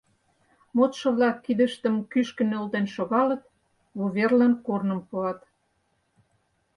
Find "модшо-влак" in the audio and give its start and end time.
0.75-1.37